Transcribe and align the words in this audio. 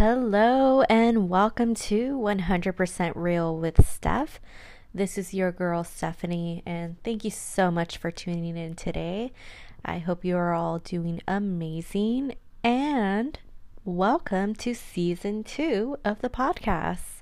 Hello, 0.00 0.80
and 0.88 1.28
welcome 1.28 1.74
to 1.74 2.16
100% 2.18 3.12
Real 3.14 3.54
with 3.54 3.86
Steph. 3.86 4.40
This 4.94 5.18
is 5.18 5.34
your 5.34 5.52
girl 5.52 5.84
Stephanie, 5.84 6.62
and 6.64 6.96
thank 7.04 7.22
you 7.22 7.30
so 7.30 7.70
much 7.70 7.98
for 7.98 8.10
tuning 8.10 8.56
in 8.56 8.76
today. 8.76 9.30
I 9.84 9.98
hope 9.98 10.24
you 10.24 10.38
are 10.38 10.54
all 10.54 10.78
doing 10.78 11.20
amazing, 11.28 12.36
and 12.64 13.38
welcome 13.84 14.54
to 14.54 14.74
season 14.74 15.44
two 15.44 15.98
of 16.02 16.22
the 16.22 16.30
podcast. 16.30 17.20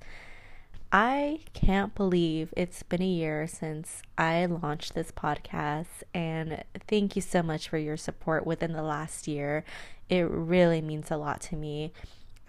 I 0.92 1.40
can't 1.54 1.96
believe 1.96 2.54
it's 2.56 2.84
been 2.84 3.02
a 3.02 3.06
year 3.06 3.48
since 3.48 4.02
I 4.16 4.46
launched 4.46 4.94
this 4.94 5.10
podcast, 5.10 6.04
and 6.14 6.62
thank 6.86 7.16
you 7.16 7.22
so 7.22 7.42
much 7.42 7.68
for 7.68 7.76
your 7.76 7.96
support 7.96 8.46
within 8.46 8.72
the 8.72 8.84
last 8.84 9.26
year. 9.26 9.64
It 10.08 10.30
really 10.30 10.80
means 10.80 11.10
a 11.10 11.16
lot 11.16 11.40
to 11.40 11.56
me. 11.56 11.92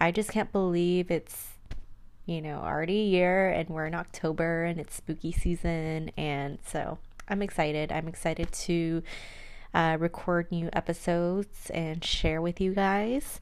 I 0.00 0.10
just 0.10 0.30
can't 0.30 0.50
believe 0.50 1.10
it's, 1.10 1.48
you 2.26 2.40
know, 2.40 2.56
already 2.58 3.00
a 3.00 3.04
year 3.04 3.48
and 3.50 3.68
we're 3.68 3.86
in 3.86 3.94
October 3.94 4.64
and 4.64 4.80
it's 4.80 4.94
spooky 4.94 5.32
season. 5.32 6.10
And 6.16 6.58
so 6.64 6.98
I'm 7.28 7.42
excited. 7.42 7.92
I'm 7.92 8.08
excited 8.08 8.50
to 8.52 9.02
uh, 9.74 9.96
record 10.00 10.50
new 10.50 10.68
episodes 10.72 11.70
and 11.70 12.04
share 12.04 12.40
with 12.40 12.60
you 12.60 12.74
guys. 12.74 13.40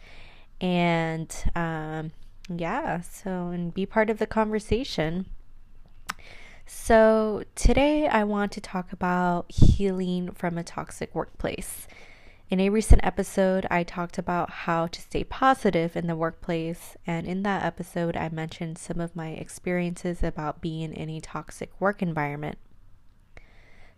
And 0.60 1.34
um, 1.54 2.10
yeah, 2.48 3.00
so 3.00 3.48
and 3.48 3.72
be 3.72 3.86
part 3.86 4.10
of 4.10 4.18
the 4.18 4.26
conversation. 4.26 5.26
So, 6.70 7.44
today 7.54 8.08
I 8.08 8.24
want 8.24 8.52
to 8.52 8.60
talk 8.60 8.92
about 8.92 9.50
healing 9.50 10.32
from 10.32 10.58
a 10.58 10.62
toxic 10.62 11.14
workplace. 11.14 11.86
In 12.50 12.60
a 12.60 12.70
recent 12.70 13.04
episode, 13.04 13.66
I 13.70 13.82
talked 13.82 14.16
about 14.16 14.48
how 14.64 14.86
to 14.86 15.02
stay 15.02 15.22
positive 15.22 15.94
in 15.94 16.06
the 16.06 16.16
workplace, 16.16 16.96
and 17.06 17.26
in 17.26 17.42
that 17.42 17.62
episode, 17.62 18.16
I 18.16 18.30
mentioned 18.30 18.78
some 18.78 19.02
of 19.02 19.14
my 19.14 19.32
experiences 19.32 20.22
about 20.22 20.62
being 20.62 20.94
in 20.94 21.10
a 21.10 21.20
toxic 21.20 21.78
work 21.78 22.00
environment. 22.00 22.56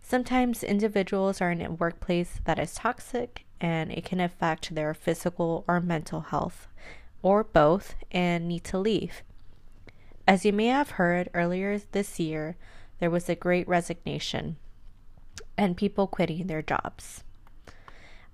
Sometimes 0.01 0.63
individuals 0.63 1.39
are 1.39 1.51
in 1.51 1.61
a 1.61 1.71
workplace 1.71 2.41
that 2.43 2.59
is 2.59 2.75
toxic 2.75 3.45
and 3.61 3.89
it 3.89 4.03
can 4.03 4.19
affect 4.19 4.75
their 4.75 4.93
physical 4.93 5.63
or 5.65 5.79
mental 5.79 6.19
health, 6.19 6.67
or 7.21 7.45
both, 7.45 7.95
and 8.11 8.49
need 8.49 8.65
to 8.65 8.77
leave. 8.77 9.23
As 10.27 10.43
you 10.43 10.51
may 10.51 10.67
have 10.67 10.91
heard 10.91 11.29
earlier 11.33 11.79
this 11.93 12.19
year, 12.19 12.57
there 12.99 13.09
was 13.09 13.29
a 13.29 13.35
great 13.35 13.65
resignation 13.69 14.57
and 15.57 15.77
people 15.77 16.05
quitting 16.05 16.47
their 16.47 16.61
jobs. 16.61 17.23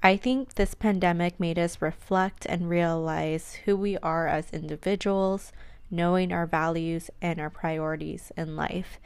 I 0.04 0.16
think 0.16 0.54
this 0.54 0.76
pandemic 0.76 1.40
made 1.40 1.58
us 1.58 1.82
reflect 1.82 2.46
and 2.46 2.70
realize 2.70 3.56
who 3.66 3.76
we 3.76 3.98
are 3.98 4.28
as 4.28 4.52
individuals, 4.52 5.52
knowing 5.90 6.32
our 6.32 6.46
values 6.46 7.10
and 7.22 7.40
our 7.40 7.50
priorities 7.50 8.32
in 8.38 8.56
life, 8.56 9.00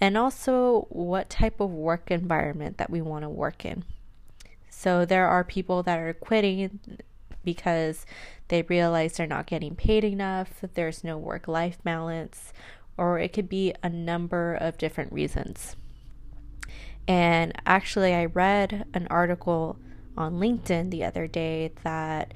and 0.00 0.18
also 0.18 0.86
what 0.90 1.30
type 1.30 1.60
of 1.60 1.70
work 1.70 2.10
environment 2.10 2.76
that 2.76 2.90
we 2.90 3.00
want 3.00 3.22
to 3.22 3.28
work 3.28 3.64
in. 3.64 3.84
So, 4.68 5.04
there 5.04 5.28
are 5.28 5.44
people 5.44 5.82
that 5.84 5.98
are 5.98 6.12
quitting 6.12 6.98
because 7.42 8.04
they 8.48 8.62
realize 8.62 9.14
they're 9.14 9.26
not 9.26 9.46
getting 9.46 9.76
paid 9.76 10.04
enough, 10.04 10.60
that 10.60 10.74
there's 10.74 11.04
no 11.04 11.16
work 11.16 11.48
life 11.48 11.78
balance, 11.82 12.52
or 12.98 13.18
it 13.18 13.32
could 13.32 13.48
be 13.48 13.74
a 13.82 13.88
number 13.88 14.54
of 14.54 14.78
different 14.78 15.12
reasons. 15.12 15.76
And 17.06 17.52
actually, 17.66 18.14
I 18.14 18.26
read 18.26 18.86
an 18.94 19.06
article 19.10 19.78
on 20.16 20.34
LinkedIn 20.34 20.90
the 20.90 21.04
other 21.04 21.26
day 21.26 21.72
that 21.82 22.32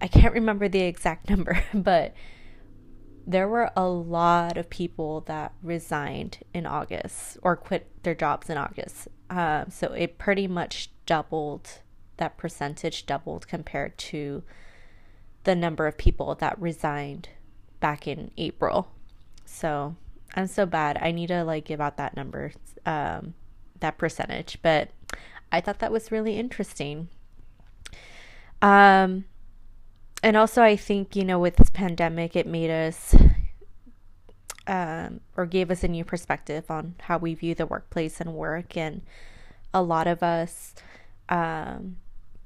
I 0.00 0.08
can't 0.08 0.34
remember 0.34 0.68
the 0.68 0.80
exact 0.80 1.30
number, 1.30 1.62
but 1.72 2.14
there 3.26 3.48
were 3.48 3.70
a 3.76 3.86
lot 3.86 4.56
of 4.56 4.68
people 4.68 5.20
that 5.22 5.52
resigned 5.62 6.38
in 6.52 6.66
August 6.66 7.38
or 7.42 7.56
quit 7.56 8.02
their 8.02 8.14
jobs 8.14 8.50
in 8.50 8.56
August. 8.56 9.08
Um, 9.30 9.70
so 9.70 9.92
it 9.92 10.18
pretty 10.18 10.48
much 10.48 10.90
doubled, 11.06 11.80
that 12.16 12.36
percentage 12.36 13.06
doubled 13.06 13.46
compared 13.46 13.96
to 13.98 14.42
the 15.44 15.54
number 15.54 15.86
of 15.86 15.96
people 15.96 16.34
that 16.36 16.60
resigned 16.60 17.28
back 17.80 18.06
in 18.06 18.30
April. 18.36 18.90
So 19.44 19.96
I'm 20.34 20.46
so 20.46 20.66
bad. 20.66 20.98
I 21.00 21.12
need 21.12 21.28
to 21.28 21.44
like 21.44 21.64
give 21.64 21.80
out 21.80 21.96
that 21.96 22.16
number, 22.16 22.52
um, 22.86 23.34
that 23.80 23.98
percentage. 23.98 24.58
But 24.62 24.90
I 25.52 25.60
thought 25.60 25.78
that 25.80 25.92
was 25.92 26.10
really 26.10 26.38
interesting. 26.38 27.08
Um, 28.62 29.26
and 30.22 30.36
also, 30.36 30.62
I 30.62 30.76
think, 30.76 31.14
you 31.14 31.24
know, 31.24 31.38
with 31.38 31.56
this 31.56 31.70
pandemic, 31.70 32.34
it 32.34 32.46
made 32.46 32.70
us 32.70 33.14
um, 34.66 35.20
or 35.36 35.46
gave 35.46 35.70
us 35.70 35.84
a 35.84 35.88
new 35.88 36.04
perspective 36.04 36.70
on 36.70 36.94
how 37.00 37.18
we 37.18 37.34
view 37.34 37.54
the 37.54 37.66
workplace 37.66 38.20
and 38.20 38.34
work. 38.34 38.76
And 38.76 39.02
a 39.74 39.82
lot 39.82 40.06
of 40.06 40.22
us 40.22 40.74
um, 41.28 41.96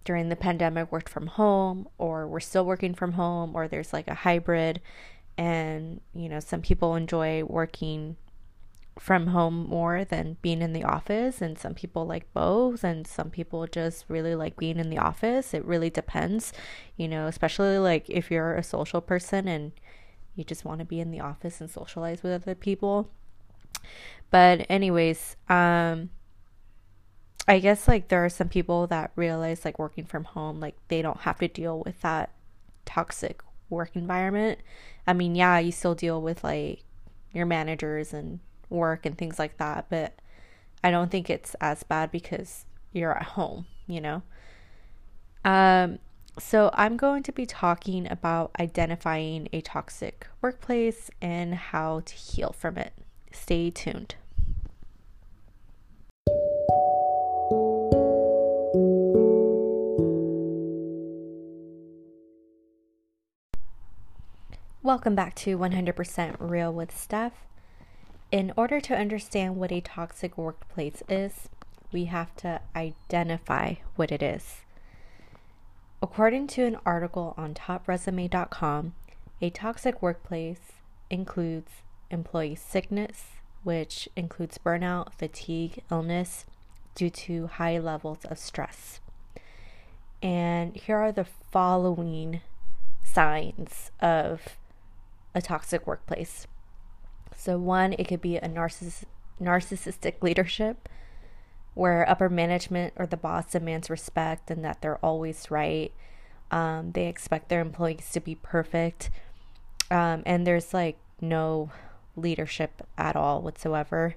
during 0.04 0.28
the 0.28 0.36
pandemic 0.36 0.90
worked 0.90 1.08
from 1.08 1.28
home, 1.28 1.86
or 1.98 2.26
we're 2.26 2.40
still 2.40 2.64
working 2.64 2.94
from 2.94 3.12
home, 3.12 3.54
or 3.54 3.68
there's 3.68 3.92
like 3.92 4.08
a 4.08 4.14
hybrid. 4.14 4.80
And, 5.38 6.00
you 6.14 6.28
know, 6.28 6.40
some 6.40 6.62
people 6.62 6.96
enjoy 6.96 7.44
working 7.44 8.16
from 8.98 9.28
home 9.28 9.66
more 9.68 10.04
than 10.04 10.36
being 10.40 10.62
in 10.62 10.72
the 10.72 10.84
office 10.84 11.42
and 11.42 11.58
some 11.58 11.74
people 11.74 12.06
like 12.06 12.32
both 12.32 12.82
and 12.82 13.06
some 13.06 13.30
people 13.30 13.66
just 13.66 14.06
really 14.08 14.34
like 14.34 14.56
being 14.56 14.78
in 14.78 14.88
the 14.88 14.98
office. 14.98 15.52
It 15.52 15.64
really 15.64 15.90
depends 15.90 16.52
you 16.96 17.06
know 17.08 17.26
especially 17.26 17.78
like 17.78 18.08
if 18.08 18.30
you're 18.30 18.54
a 18.54 18.62
social 18.62 19.00
person 19.00 19.46
and 19.48 19.72
you 20.34 20.44
just 20.44 20.64
want 20.64 20.78
to 20.80 20.84
be 20.84 21.00
in 21.00 21.10
the 21.10 21.20
office 21.20 21.60
and 21.60 21.70
socialize 21.70 22.22
with 22.22 22.32
other 22.32 22.54
people. 22.54 23.10
But 24.30 24.66
anyways 24.70 25.36
um 25.48 26.10
i 27.48 27.60
guess 27.60 27.86
like 27.86 28.08
there 28.08 28.24
are 28.24 28.28
some 28.30 28.48
people 28.48 28.86
that 28.88 29.12
realize 29.14 29.64
like 29.64 29.78
working 29.78 30.04
from 30.04 30.24
home 30.24 30.58
like 30.58 30.74
they 30.88 31.00
don't 31.00 31.20
have 31.20 31.38
to 31.38 31.46
deal 31.46 31.80
with 31.86 32.00
that 32.00 32.30
toxic 32.84 33.42
work 33.68 33.90
environment. 33.94 34.58
I 35.06 35.12
mean 35.12 35.34
yeah 35.34 35.58
you 35.58 35.70
still 35.70 35.94
deal 35.94 36.22
with 36.22 36.42
like 36.42 36.82
your 37.32 37.46
managers 37.46 38.14
and 38.14 38.40
work 38.70 39.06
and 39.06 39.16
things 39.16 39.38
like 39.38 39.58
that, 39.58 39.86
but 39.88 40.14
I 40.82 40.90
don't 40.90 41.10
think 41.10 41.30
it's 41.30 41.54
as 41.60 41.82
bad 41.82 42.10
because 42.10 42.64
you're 42.92 43.16
at 43.16 43.22
home, 43.22 43.66
you 43.86 44.00
know? 44.00 44.22
Um, 45.44 45.98
so 46.38 46.70
I'm 46.74 46.96
going 46.96 47.22
to 47.24 47.32
be 47.32 47.46
talking 47.46 48.10
about 48.10 48.50
identifying 48.60 49.48
a 49.52 49.60
toxic 49.62 50.26
workplace 50.42 51.10
and 51.22 51.54
how 51.54 52.00
to 52.04 52.14
heal 52.14 52.54
from 52.56 52.76
it. 52.76 52.92
Stay 53.32 53.70
tuned. 53.70 54.16
Welcome 64.82 65.16
back 65.16 65.34
to 65.36 65.58
100% 65.58 66.36
Real 66.38 66.72
with 66.72 66.96
Steph. 66.96 67.32
In 68.32 68.52
order 68.56 68.80
to 68.80 68.96
understand 68.96 69.56
what 69.56 69.70
a 69.70 69.80
toxic 69.80 70.36
workplace 70.36 71.02
is, 71.08 71.48
we 71.92 72.06
have 72.06 72.34
to 72.36 72.60
identify 72.74 73.74
what 73.94 74.10
it 74.10 74.20
is. 74.20 74.62
According 76.02 76.48
to 76.48 76.64
an 76.64 76.76
article 76.84 77.34
on 77.36 77.54
topresume.com, 77.54 78.94
a 79.40 79.50
toxic 79.50 80.02
workplace 80.02 80.72
includes 81.08 81.70
employee 82.10 82.56
sickness, 82.56 83.26
which 83.62 84.08
includes 84.16 84.58
burnout, 84.58 85.12
fatigue, 85.14 85.82
illness 85.90 86.46
due 86.96 87.10
to 87.10 87.46
high 87.46 87.78
levels 87.78 88.24
of 88.24 88.38
stress. 88.38 89.00
And 90.20 90.74
here 90.74 90.96
are 90.96 91.12
the 91.12 91.24
following 91.24 92.40
signs 93.04 93.92
of 94.00 94.56
a 95.32 95.40
toxic 95.40 95.86
workplace 95.86 96.48
so, 97.36 97.58
one, 97.58 97.94
it 97.98 98.08
could 98.08 98.20
be 98.20 98.36
a 98.36 98.48
narciss- 98.48 99.04
narcissistic 99.40 100.22
leadership 100.22 100.88
where 101.74 102.08
upper 102.08 102.30
management 102.30 102.94
or 102.96 103.06
the 103.06 103.18
boss 103.18 103.52
demands 103.52 103.90
respect 103.90 104.50
and 104.50 104.64
that 104.64 104.80
they're 104.80 105.04
always 105.04 105.50
right. 105.50 105.92
Um, 106.50 106.92
they 106.92 107.06
expect 107.06 107.50
their 107.50 107.60
employees 107.60 108.10
to 108.12 108.20
be 108.20 108.34
perfect. 108.34 109.10
Um, 109.90 110.22
and 110.24 110.46
there's 110.46 110.72
like 110.72 110.96
no 111.20 111.70
leadership 112.16 112.86
at 112.96 113.14
all 113.14 113.42
whatsoever. 113.42 114.16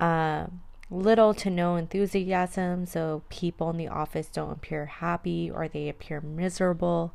Um, 0.00 0.62
little 0.90 1.34
to 1.34 1.50
no 1.50 1.76
enthusiasm, 1.76 2.86
so 2.86 3.22
people 3.28 3.68
in 3.70 3.76
the 3.76 3.88
office 3.88 4.28
don't 4.28 4.50
appear 4.50 4.86
happy 4.86 5.50
or 5.50 5.68
they 5.68 5.88
appear 5.88 6.22
miserable. 6.22 7.12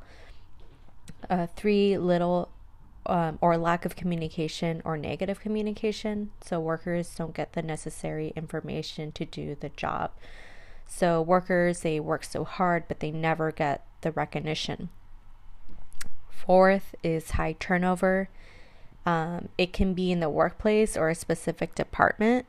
Uh, 1.28 1.48
three, 1.56 1.98
little 1.98 2.50
um, 3.06 3.38
or 3.42 3.58
lack 3.58 3.86
of 3.86 3.96
communication 3.96 4.82
or 4.86 4.98
negative 4.98 5.40
communication. 5.40 6.32
So 6.42 6.60
workers 6.60 7.14
don't 7.16 7.36
get 7.36 7.54
the 7.54 7.62
necessary 7.62 8.34
information 8.36 9.12
to 9.14 9.26
do 9.26 9.56
the 9.60 9.70
job. 9.70 10.12
So 10.88 11.22
workers, 11.22 11.82
they 11.82 12.00
work 12.00 12.24
so 12.24 12.44
hard, 12.44 12.88
but 12.88 13.00
they 13.00 13.12
never 13.12 13.52
get 13.52 13.86
the 14.02 14.12
recognition. 14.12 14.90
Fourth 16.30 16.94
is 17.04 17.32
high 17.32 17.56
turnover. 17.60 18.30
Um, 19.06 19.50
it 19.58 19.74
can 19.74 19.94
be 19.94 20.12
in 20.12 20.20
the 20.20 20.30
workplace 20.30 20.96
or 20.98 21.10
a 21.10 21.16
specific 21.16 21.76
department. 21.76 22.46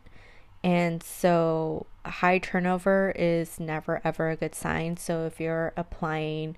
And 0.63 1.03
so, 1.03 1.87
high 2.05 2.39
turnover 2.39 3.13
is 3.15 3.61
never 3.61 4.01
ever 4.05 4.31
a 4.31 4.37
good 4.37 4.55
sign. 4.55 4.97
So, 4.97 5.27
if 5.27 5.39
you're 5.39 5.73
applying 5.77 6.57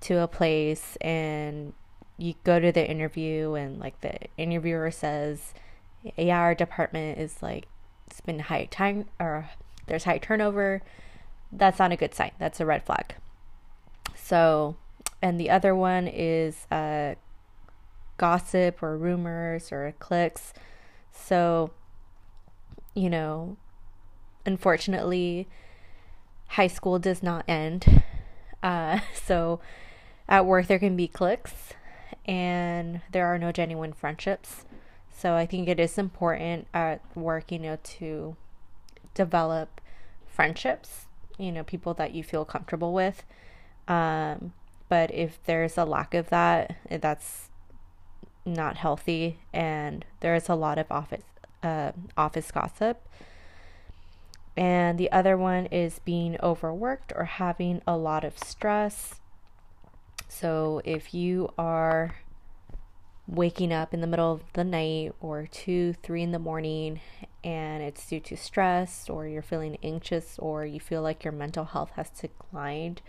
to 0.00 0.18
a 0.18 0.28
place 0.28 0.96
and 1.00 1.72
you 2.18 2.34
go 2.44 2.58
to 2.58 2.72
the 2.72 2.88
interview 2.88 3.54
and 3.54 3.78
like 3.78 4.00
the 4.00 4.18
interviewer 4.36 4.90
says, 4.90 5.54
our 6.18 6.54
department 6.54 7.18
is 7.18 7.42
like, 7.42 7.66
it's 8.06 8.20
been 8.20 8.38
high 8.38 8.66
time 8.66 9.06
or 9.20 9.50
there's 9.86 10.04
high 10.04 10.18
turnover, 10.18 10.82
that's 11.52 11.78
not 11.78 11.92
a 11.92 11.96
good 11.96 12.14
sign. 12.14 12.32
That's 12.38 12.60
a 12.60 12.66
red 12.66 12.84
flag. 12.84 13.14
So, 14.14 14.76
and 15.22 15.38
the 15.38 15.50
other 15.50 15.74
one 15.74 16.08
is 16.08 16.66
uh, 16.70 17.14
gossip 18.16 18.82
or 18.82 18.96
rumors 18.96 19.70
or 19.70 19.94
clicks. 19.98 20.52
So, 21.12 21.70
you 22.94 23.10
know, 23.10 23.56
unfortunately, 24.44 25.48
high 26.48 26.66
school 26.66 26.98
does 26.98 27.22
not 27.22 27.44
end. 27.46 28.02
Uh, 28.62 29.00
so, 29.14 29.60
at 30.28 30.46
work, 30.46 30.66
there 30.66 30.78
can 30.78 30.96
be 30.96 31.06
cliques 31.06 31.74
and 32.26 33.00
there 33.12 33.26
are 33.26 33.38
no 33.38 33.52
genuine 33.52 33.92
friendships. 33.92 34.64
So, 35.10 35.34
I 35.34 35.46
think 35.46 35.68
it 35.68 35.80
is 35.80 35.96
important 35.98 36.66
at 36.74 37.00
work, 37.16 37.50
you 37.50 37.58
know, 37.58 37.78
to 37.82 38.36
develop 39.14 39.80
friendships, 40.26 41.06
you 41.38 41.50
know, 41.50 41.64
people 41.64 41.94
that 41.94 42.14
you 42.14 42.22
feel 42.22 42.44
comfortable 42.44 42.92
with. 42.92 43.24
Um, 43.88 44.52
but 44.88 45.12
if 45.12 45.38
there's 45.46 45.78
a 45.78 45.84
lack 45.84 46.14
of 46.14 46.28
that, 46.28 46.76
that's 46.88 47.48
not 48.44 48.76
healthy, 48.76 49.38
and 49.52 50.04
there 50.20 50.34
is 50.34 50.48
a 50.48 50.54
lot 50.54 50.78
of 50.78 50.90
office 50.90 51.22
uh, 51.62 51.92
office 52.16 52.50
gossip. 52.50 53.02
And 54.56 54.98
the 54.98 55.10
other 55.12 55.36
one 55.36 55.66
is 55.66 55.98
being 55.98 56.38
overworked 56.42 57.12
or 57.14 57.24
having 57.24 57.82
a 57.86 57.96
lot 57.96 58.24
of 58.24 58.38
stress. 58.38 59.20
So 60.28 60.80
if 60.84 61.14
you 61.14 61.52
are 61.56 62.16
waking 63.26 63.72
up 63.72 63.92
in 63.92 64.00
the 64.00 64.06
middle 64.06 64.32
of 64.32 64.42
the 64.52 64.64
night 64.64 65.12
or 65.20 65.46
two, 65.46 65.94
three 66.02 66.22
in 66.22 66.32
the 66.32 66.38
morning, 66.38 67.00
and 67.42 67.82
it's 67.82 68.06
due 68.08 68.20
to 68.20 68.36
stress, 68.36 69.08
or 69.08 69.26
you're 69.26 69.42
feeling 69.42 69.76
anxious, 69.82 70.38
or 70.38 70.64
you 70.64 70.80
feel 70.80 71.02
like 71.02 71.24
your 71.24 71.32
mental 71.32 71.64
health 71.64 71.90
has 71.96 72.10
declined, 72.10 73.02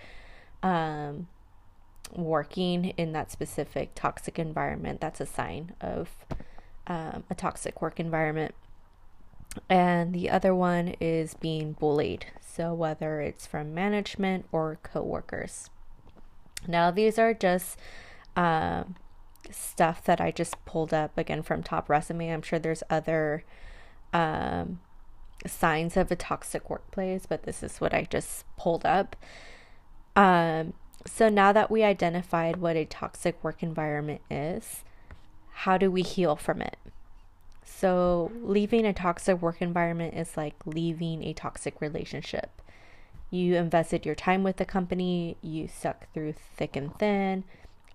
um, 0.64 1.28
working 2.16 2.86
in 2.98 3.12
that 3.12 3.32
specific 3.32 3.92
toxic 3.94 4.40
environment, 4.40 5.02
that's 5.02 5.22
a 5.22 5.26
sign 5.26 5.74
of 5.82 6.10
um, 6.88 7.24
a 7.30 7.36
toxic 7.36 7.82
work 7.82 8.00
environment. 8.00 8.56
And 9.70 10.14
the 10.14 10.30
other 10.30 10.54
one 10.54 10.96
is 11.00 11.34
being 11.34 11.74
bullied. 11.74 12.28
So, 12.42 12.74
whether 12.74 13.22
it's 13.22 13.46
from 13.46 13.74
management 13.74 14.46
or 14.52 14.80
coworkers. 14.84 15.70
Now, 16.68 16.92
these 16.92 17.18
are 17.18 17.34
just 17.34 17.78
uh, 18.36 18.84
stuff 19.50 20.04
that 20.06 20.22
I 20.22 20.32
just 20.32 20.64
pulled 20.66 20.94
up 20.94 21.18
again 21.18 21.42
from 21.42 21.64
Top 21.64 21.90
Resume. 21.90 22.30
I'm 22.30 22.42
sure 22.42 22.60
there's 22.60 22.84
other 22.90 23.44
um, 24.14 24.80
signs 25.46 25.98
of 25.98 26.12
a 26.12 26.16
toxic 26.16 26.70
workplace, 26.70 27.26
but 27.26 27.44
this 27.44 27.64
is 27.64 27.80
what 27.80 27.94
I 27.94 28.08
just 28.10 28.46
pulled 28.58 28.86
up. 28.86 29.16
Um, 30.16 30.74
so 31.06 31.30
now 31.30 31.52
that 31.54 31.72
we 31.72 31.84
identified 31.84 32.58
what 32.58 32.76
a 32.76 32.86
toxic 32.86 33.42
work 33.44 33.64
environment 33.64 34.22
is, 34.30 34.84
how 35.52 35.78
do 35.78 35.90
we 35.90 36.02
heal 36.02 36.36
from 36.36 36.62
it? 36.62 36.78
So, 37.64 38.32
leaving 38.42 38.86
a 38.86 38.94
toxic 38.94 39.42
work 39.42 39.62
environment 39.62 40.16
is 40.16 40.38
like 40.38 40.56
leaving 40.66 41.24
a 41.24 41.34
toxic 41.34 41.80
relationship. 41.82 42.62
You 43.30 43.56
invested 43.56 44.06
your 44.06 44.16
time 44.16 44.44
with 44.44 44.58
the 44.58 44.66
company, 44.66 45.38
you 45.42 45.68
stuck 45.68 46.12
through 46.14 46.34
thick 46.34 46.76
and 46.76 46.98
thin, 46.98 47.44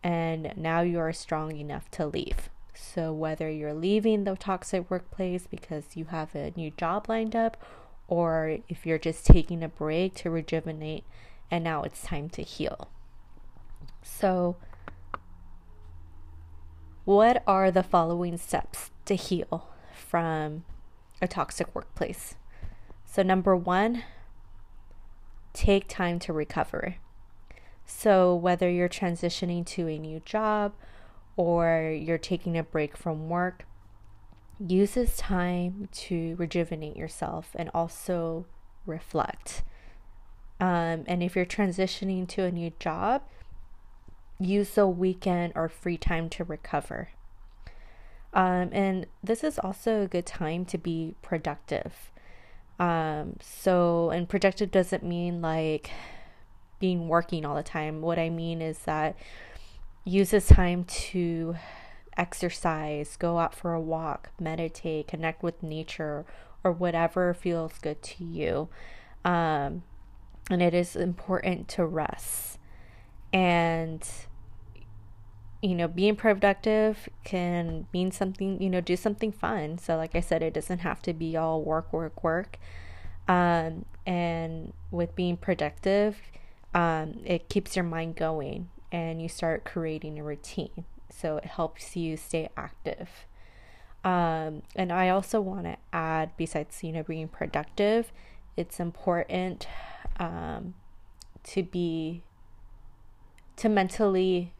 and 0.02 0.52
now 0.56 0.82
you 0.82 0.98
are 0.98 1.12
strong 1.12 1.56
enough 1.56 1.90
to 1.92 2.06
leave. 2.06 2.50
So, 2.74 3.12
whether 3.12 3.50
you're 3.50 3.74
leaving 3.74 4.24
the 4.24 4.36
toxic 4.36 4.90
workplace 4.90 5.46
because 5.46 5.84
you 5.94 6.06
have 6.06 6.34
a 6.34 6.52
new 6.56 6.70
job 6.70 7.08
lined 7.08 7.36
up, 7.36 7.56
or 8.08 8.58
if 8.68 8.84
you're 8.84 8.98
just 8.98 9.24
taking 9.24 9.62
a 9.62 9.68
break 9.68 10.14
to 10.16 10.30
rejuvenate 10.30 11.04
and 11.50 11.62
now 11.64 11.82
it's 11.82 12.02
time 12.02 12.28
to 12.30 12.42
heal. 12.42 12.88
So, 14.02 14.56
what 17.04 17.42
are 17.46 17.70
the 17.70 17.82
following 17.82 18.36
steps 18.36 18.90
to 19.06 19.14
heal 19.14 19.68
from 19.94 20.64
a 21.20 21.28
toxic 21.28 21.74
workplace? 21.74 22.36
So, 23.04 23.22
number 23.22 23.54
one, 23.54 24.02
take 25.52 25.88
time 25.88 26.18
to 26.20 26.32
recover. 26.32 26.96
So, 27.84 28.34
whether 28.34 28.70
you're 28.70 28.88
transitioning 28.88 29.66
to 29.66 29.88
a 29.88 29.98
new 29.98 30.20
job 30.24 30.72
or 31.36 31.90
you're 31.96 32.18
taking 32.18 32.56
a 32.56 32.62
break 32.62 32.96
from 32.96 33.28
work, 33.28 33.66
use 34.58 34.94
this 34.94 35.16
time 35.16 35.88
to 35.92 36.36
rejuvenate 36.36 36.96
yourself 36.96 37.50
and 37.54 37.70
also 37.74 38.46
reflect. 38.86 39.62
Um, 40.60 41.04
and 41.06 41.22
if 41.22 41.34
you're 41.34 41.44
transitioning 41.44 42.28
to 42.28 42.44
a 42.44 42.52
new 42.52 42.72
job, 42.78 43.22
use 44.38 44.70
the 44.70 44.86
weekend 44.86 45.52
or 45.56 45.68
free 45.68 45.96
time 45.96 46.28
to 46.30 46.44
recover. 46.44 47.08
Um, 48.32 48.70
and 48.72 49.06
this 49.22 49.44
is 49.44 49.58
also 49.58 50.02
a 50.02 50.08
good 50.08 50.26
time 50.26 50.64
to 50.66 50.78
be 50.78 51.14
productive. 51.20 52.10
Um, 52.78 53.36
so, 53.40 54.10
and 54.10 54.28
productive 54.28 54.70
doesn't 54.70 55.04
mean 55.04 55.40
like 55.40 55.90
being 56.78 57.08
working 57.08 57.44
all 57.44 57.54
the 57.54 57.62
time. 57.62 58.00
What 58.00 58.18
I 58.18 58.28
mean 58.28 58.60
is 58.60 58.80
that 58.80 59.16
use 60.04 60.30
this 60.30 60.48
time 60.48 60.84
to 60.84 61.56
exercise, 62.16 63.16
go 63.16 63.38
out 63.38 63.54
for 63.54 63.72
a 63.72 63.80
walk, 63.80 64.30
meditate, 64.40 65.08
connect 65.08 65.42
with 65.42 65.62
nature, 65.62 66.24
or 66.64 66.72
whatever 66.72 67.34
feels 67.34 67.78
good 67.78 68.02
to 68.02 68.24
you. 68.24 68.68
Um, 69.24 69.84
and 70.50 70.60
it 70.60 70.74
is 70.74 70.96
important 70.96 71.68
to 71.68 71.86
rest. 71.86 72.58
And, 73.32 74.06
you 75.62 75.76
know, 75.76 75.86
being 75.86 76.16
productive 76.16 77.08
can 77.22 77.86
mean 77.92 78.10
something, 78.10 78.60
you 78.60 78.68
know, 78.68 78.80
do 78.80 78.96
something 78.96 79.30
fun. 79.30 79.78
So, 79.78 79.96
like 79.96 80.16
I 80.16 80.20
said, 80.20 80.42
it 80.42 80.52
doesn't 80.52 80.80
have 80.80 81.00
to 81.02 81.12
be 81.12 81.36
all 81.36 81.62
work, 81.62 81.92
work, 81.92 82.24
work. 82.24 82.58
Um, 83.28 83.84
and 84.04 84.72
with 84.90 85.14
being 85.14 85.36
productive, 85.36 86.16
um, 86.74 87.20
it 87.24 87.48
keeps 87.48 87.76
your 87.76 87.84
mind 87.84 88.16
going 88.16 88.70
and 88.90 89.22
you 89.22 89.28
start 89.28 89.64
creating 89.64 90.18
a 90.18 90.24
routine. 90.24 90.84
So, 91.08 91.36
it 91.36 91.44
helps 91.44 91.94
you 91.94 92.16
stay 92.16 92.48
active. 92.56 93.08
Um, 94.04 94.62
and 94.74 94.92
I 94.92 95.10
also 95.10 95.40
want 95.40 95.64
to 95.66 95.76
add, 95.92 96.32
besides, 96.36 96.82
you 96.82 96.90
know, 96.90 97.04
being 97.04 97.28
productive, 97.28 98.10
it's 98.56 98.80
important 98.80 99.68
um, 100.18 100.74
to 101.44 101.62
be 101.62 102.22
to 103.54 103.68
mentally 103.68 104.52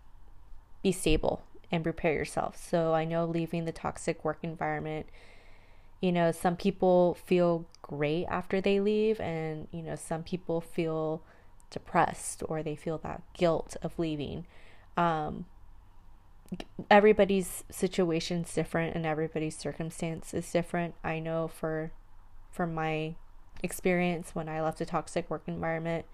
be 0.83 0.93
stable 0.93 1.43
and 1.71 1.83
prepare 1.83 2.13
yourself. 2.13 2.57
So 2.57 2.95
I 2.95 3.05
know 3.05 3.25
leaving 3.25 3.65
the 3.65 3.73
toxic 3.73 4.25
work 4.25 4.39
environment, 4.43 5.07
you 6.01 6.13
know, 6.13 6.33
some 6.33 6.57
people 6.57 7.15
feel 7.15 7.67
great 7.81 8.27
after 8.27 8.61
they 8.61 8.81
leave, 8.81 9.21
and 9.21 9.69
you 9.71 9.83
know, 9.83 9.97
some 9.97 10.23
people 10.23 10.61
feel 10.61 11.23
depressed 11.71 12.43
or 12.49 12.63
they 12.63 12.77
feel 12.77 12.99
that 12.99 13.23
guilt 13.35 13.77
of 13.83 13.99
leaving. 13.99 14.47
Um, 14.97 15.47
everybody's 16.91 17.65
situation 17.71 18.43
is 18.43 18.53
different 18.53 18.95
and 18.95 19.07
everybody's 19.07 19.57
circumstance 19.57 20.35
is 20.35 20.51
different. 20.51 20.95
I 21.03 21.19
know 21.19 21.49
for 21.49 21.93
from 22.51 22.75
my 22.75 23.15
experience 23.63 24.35
when 24.35 24.49
I 24.49 24.61
left 24.61 24.81
a 24.81 24.87
toxic 24.87 25.31
work 25.31 25.45
environment, 25.47 26.05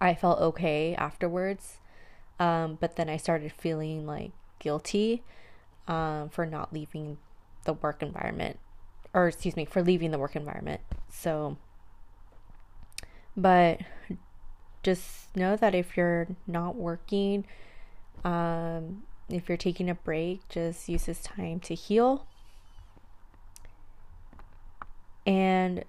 I 0.00 0.14
felt 0.14 0.40
okay 0.40 0.94
afterwards. 0.94 1.78
Um, 2.38 2.76
but 2.80 2.96
then 2.96 3.08
I 3.08 3.16
started 3.16 3.52
feeling 3.52 4.06
like 4.06 4.32
guilty 4.58 5.22
um, 5.88 6.28
for 6.28 6.44
not 6.44 6.72
leaving 6.72 7.18
the 7.64 7.72
work 7.72 8.02
environment, 8.02 8.58
or 9.14 9.28
excuse 9.28 9.56
me, 9.56 9.64
for 9.64 9.82
leaving 9.82 10.10
the 10.10 10.18
work 10.18 10.36
environment. 10.36 10.80
So, 11.10 11.56
but 13.36 13.80
just 14.82 15.34
know 15.36 15.56
that 15.56 15.74
if 15.74 15.96
you're 15.96 16.28
not 16.46 16.76
working, 16.76 17.46
um, 18.24 19.02
if 19.28 19.48
you're 19.48 19.56
taking 19.56 19.88
a 19.88 19.94
break, 19.94 20.46
just 20.48 20.88
use 20.88 21.06
this 21.06 21.22
time 21.22 21.60
to 21.60 21.74
heal. 21.74 22.26
And 25.26 25.84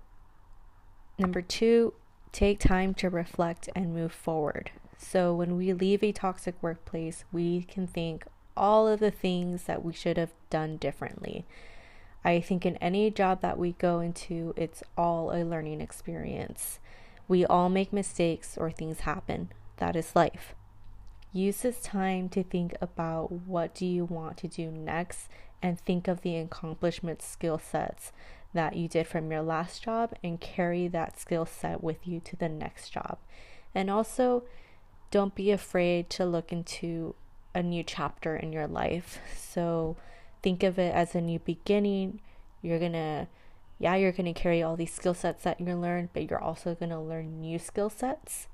Number 1.20 1.42
two, 1.42 1.94
take 2.32 2.60
time 2.60 2.94
to 2.96 3.10
reflect 3.10 3.70
and 3.76 3.94
move 3.94 4.12
forward. 4.12 4.72
So 4.98 5.34
when 5.34 5.56
we 5.56 5.74
leave 5.74 6.04
a 6.04 6.12
toxic 6.12 6.56
workplace, 6.62 7.24
we 7.32 7.64
can 7.64 7.88
think 7.88 8.26
all 8.56 8.88
of 8.88 9.00
the 9.00 9.12
things 9.12 9.64
that 9.64 9.86
we 9.86 9.94
should 9.94 10.18
have 10.18 10.32
done 10.50 10.78
differently. 10.78 11.46
I 12.26 12.42
think 12.42 12.66
in 12.66 12.76
any 12.78 13.10
job 13.12 13.42
that 13.42 13.58
we 13.58 13.74
go 13.74 14.00
into, 14.00 14.54
it's 14.58 14.84
all 14.98 15.32
a 15.32 15.44
learning 15.44 15.80
experience. 15.80 16.80
We 17.28 17.46
all 17.46 17.70
make 17.70 17.94
mistakes 17.94 18.58
or 18.58 18.72
things 18.72 19.02
happen. 19.02 19.50
That 19.78 19.96
is 19.96 20.16
life. 20.16 20.56
Use 21.32 21.62
this 21.62 21.82
time 21.82 22.30
to 22.30 22.42
think 22.42 22.76
about 22.82 23.32
what 23.32 23.76
do 23.76 23.86
you 23.86 24.06
want 24.06 24.38
to 24.38 24.48
do 24.48 24.72
next 24.72 25.30
and 25.62 25.80
think 25.80 26.08
of 26.08 26.22
the 26.22 26.36
accomplishment 26.38 27.22
skill 27.22 27.60
sets 27.60 28.12
that 28.54 28.76
you 28.76 28.88
did 28.88 29.08
from 29.08 29.32
your 29.32 29.42
last 29.42 29.84
job 29.84 30.14
and 30.24 30.42
carry 30.42 30.88
that 30.88 31.20
skill 31.20 31.46
set 31.46 31.84
with 31.84 32.08
you 32.08 32.20
to 32.22 32.36
the 32.36 32.50
next 32.50 32.90
job. 32.90 33.18
And 33.76 33.90
also 33.90 34.44
don't 35.12 35.36
be 35.36 35.52
afraid 35.52 36.10
to 36.12 36.26
look 36.26 36.52
into 36.52 37.16
a 37.54 37.64
new 37.64 37.84
chapter 37.84 38.36
in 38.36 38.52
your 38.52 38.68
life. 38.68 39.20
So 39.36 39.96
think 40.42 40.64
of 40.64 40.78
it 40.78 40.94
as 40.94 41.16
a 41.16 41.22
new 41.22 41.40
beginning. 41.40 42.22
You're 42.62 42.80
going 42.80 42.94
to 42.94 43.28
yeah, 43.80 43.96
you're 43.96 44.12
going 44.12 44.34
to 44.34 44.40
carry 44.40 44.64
all 44.64 44.76
these 44.76 44.92
skill 44.92 45.14
sets 45.14 45.44
that 45.44 45.60
you 45.62 45.76
learned, 45.76 46.10
but 46.12 46.30
you're 46.30 46.42
also 46.42 46.74
going 46.74 46.90
to 46.90 47.00
learn 47.00 47.42
new 47.42 47.60
skill 47.60 47.92
sets 47.92 48.48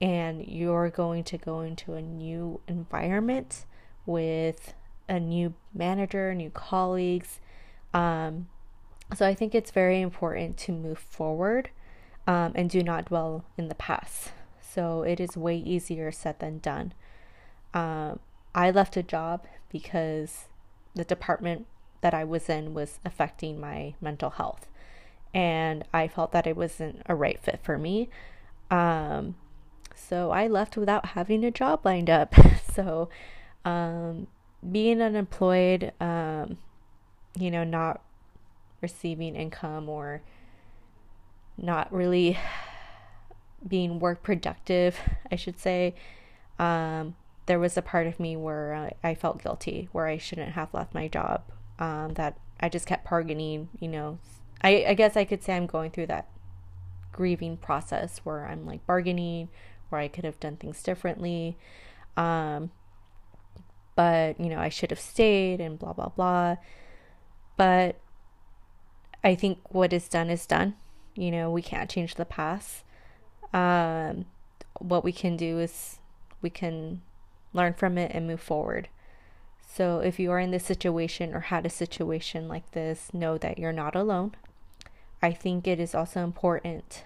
and 0.00 0.46
you're 0.46 0.88
going 0.88 1.24
to 1.24 1.38
go 1.38 1.60
into 1.60 1.94
a 1.94 2.02
new 2.02 2.60
environment 2.68 3.64
with 4.06 4.74
a 5.08 5.18
new 5.18 5.54
manager, 5.74 6.34
new 6.34 6.50
colleagues. 6.50 7.40
Um, 7.92 8.48
so 9.14 9.26
I 9.26 9.34
think 9.34 9.54
it's 9.54 9.70
very 9.70 10.00
important 10.00 10.56
to 10.58 10.72
move 10.72 10.98
forward 10.98 11.70
um, 12.26 12.52
and 12.54 12.70
do 12.70 12.82
not 12.82 13.06
dwell 13.06 13.44
in 13.56 13.68
the 13.68 13.74
past. 13.74 14.30
So 14.74 15.02
it 15.02 15.20
is 15.20 15.36
way 15.36 15.56
easier 15.56 16.10
said 16.10 16.38
than 16.38 16.58
done. 16.58 16.94
Um, 17.74 18.20
I 18.54 18.70
left 18.70 18.96
a 18.96 19.02
job 19.02 19.46
because 19.70 20.46
the 20.94 21.04
department 21.04 21.66
that 22.00 22.14
I 22.14 22.24
was 22.24 22.48
in 22.48 22.74
was 22.74 22.98
affecting 23.04 23.60
my 23.60 23.94
mental 24.00 24.30
health. 24.30 24.68
And 25.34 25.84
I 25.92 26.08
felt 26.08 26.32
that 26.32 26.46
it 26.46 26.56
wasn't 26.56 27.02
a 27.06 27.14
right 27.14 27.38
fit 27.40 27.60
for 27.62 27.78
me. 27.78 28.08
Um, 28.70 29.36
so 29.94 30.30
I 30.30 30.46
left 30.46 30.76
without 30.76 31.06
having 31.06 31.44
a 31.44 31.50
job 31.50 31.84
lined 31.84 32.10
up. 32.10 32.34
so 32.72 33.08
um, 33.64 34.26
being 34.70 35.00
unemployed, 35.00 35.92
um, 36.00 36.58
you 37.38 37.50
know, 37.50 37.64
not 37.64 38.02
receiving 38.80 39.36
income 39.36 39.88
or 39.88 40.22
not 41.56 41.92
really 41.92 42.38
being 43.66 43.98
work 43.98 44.22
productive, 44.22 44.98
I 45.30 45.36
should 45.36 45.58
say, 45.58 45.94
um, 46.58 47.16
there 47.46 47.58
was 47.58 47.76
a 47.76 47.82
part 47.82 48.06
of 48.06 48.20
me 48.20 48.36
where 48.36 48.74
I, 48.74 49.10
I, 49.10 49.14
felt 49.14 49.42
guilty, 49.42 49.88
where 49.92 50.06
I 50.06 50.18
shouldn't 50.18 50.52
have 50.52 50.72
left 50.72 50.94
my 50.94 51.08
job, 51.08 51.42
um, 51.78 52.14
that 52.14 52.36
I 52.60 52.68
just 52.68 52.86
kept 52.86 53.08
bargaining, 53.08 53.68
you 53.80 53.88
know. 53.88 54.18
I, 54.62 54.84
I 54.88 54.94
guess 54.94 55.16
I 55.16 55.24
could 55.24 55.42
say 55.42 55.56
I'm 55.56 55.66
going 55.66 55.90
through 55.90 56.06
that 56.06 56.28
grieving 57.10 57.56
process 57.56 58.18
where 58.18 58.46
I'm 58.46 58.64
like 58.64 58.86
bargaining, 58.86 59.48
where 59.88 60.00
I 60.00 60.08
could 60.08 60.24
have 60.24 60.40
done 60.40 60.56
things 60.56 60.82
differently. 60.82 61.56
Um, 62.16 62.70
but, 63.94 64.40
you 64.40 64.48
know, 64.48 64.58
I 64.58 64.68
should 64.68 64.90
have 64.90 65.00
stayed 65.00 65.60
and 65.60 65.78
blah, 65.78 65.92
blah, 65.92 66.08
blah. 66.08 66.56
But 67.56 67.96
I 69.22 69.34
think 69.34 69.58
what 69.70 69.92
is 69.92 70.08
done 70.08 70.30
is 70.30 70.46
done. 70.46 70.74
You 71.14 71.30
know, 71.30 71.50
we 71.50 71.60
can't 71.60 71.90
change 71.90 72.14
the 72.14 72.24
past. 72.24 72.84
Um, 73.52 74.26
what 74.78 75.04
we 75.04 75.12
can 75.12 75.36
do 75.36 75.58
is 75.58 75.98
we 76.40 76.50
can 76.50 77.02
learn 77.52 77.74
from 77.74 77.98
it 77.98 78.12
and 78.14 78.26
move 78.26 78.40
forward. 78.40 78.88
So 79.66 80.00
if 80.00 80.18
you 80.18 80.30
are 80.30 80.40
in 80.40 80.50
this 80.50 80.64
situation 80.64 81.34
or 81.34 81.40
had 81.40 81.64
a 81.64 81.70
situation 81.70 82.48
like 82.48 82.72
this, 82.72 83.14
know 83.14 83.38
that 83.38 83.58
you're 83.58 83.72
not 83.72 83.94
alone. 83.94 84.34
I 85.22 85.32
think 85.32 85.66
it 85.66 85.78
is 85.78 85.94
also 85.94 86.24
important 86.24 87.04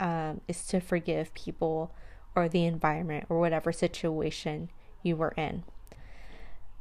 um, 0.00 0.40
is 0.48 0.66
to 0.68 0.80
forgive 0.80 1.34
people 1.34 1.92
or 2.34 2.48
the 2.48 2.64
environment 2.64 3.26
or 3.28 3.38
whatever 3.40 3.72
situation 3.72 4.70
you 5.02 5.16
were 5.16 5.34
in. 5.36 5.64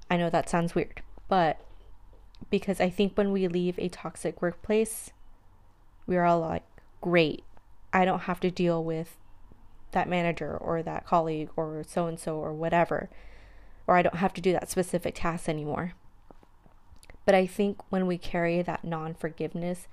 I 0.09 0.17
know 0.17 0.29
that 0.29 0.49
sounds 0.49 0.75
weird, 0.75 1.01
but 1.27 1.59
because 2.49 2.79
I 2.79 2.89
think 2.89 3.17
when 3.17 3.31
we 3.31 3.47
leave 3.47 3.77
a 3.79 3.89
toxic 3.89 4.41
workplace, 4.41 5.11
we're 6.07 6.23
all 6.23 6.39
like, 6.39 6.63
great, 7.01 7.43
I 7.93 8.05
don't 8.05 8.21
have 8.21 8.39
to 8.41 8.51
deal 8.51 8.83
with 8.83 9.17
that 9.91 10.07
manager 10.07 10.55
or 10.57 10.81
that 10.81 11.05
colleague 11.05 11.49
or 11.55 11.83
so 11.87 12.07
and 12.07 12.19
so 12.19 12.37
or 12.37 12.53
whatever, 12.53 13.09
or 13.87 13.97
I 13.97 14.01
don't 14.01 14.15
have 14.15 14.33
to 14.33 14.41
do 14.41 14.53
that 14.53 14.69
specific 14.69 15.15
task 15.15 15.49
anymore. 15.49 15.93
But 17.25 17.35
I 17.35 17.45
think 17.45 17.79
when 17.91 18.07
we 18.07 18.17
carry 18.17 18.61
that 18.61 18.83
non 18.83 19.13
forgiveness, 19.13 19.87